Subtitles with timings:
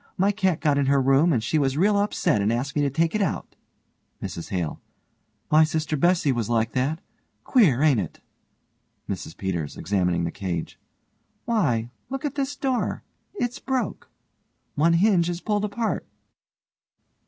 [0.17, 2.89] My cat got in her room and she was real upset and asked me to
[2.89, 3.55] take it out.
[4.19, 4.81] MRS HALE:
[5.51, 6.97] My sister Bessie was like that.
[7.43, 8.19] Queer, ain't it?
[9.07, 10.79] MRS PETERS: (examining the cage)
[11.45, 13.03] Why, look at this door.
[13.35, 14.09] It's broke.
[14.73, 16.07] One hinge is pulled apart.